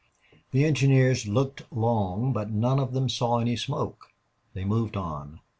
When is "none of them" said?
2.49-3.07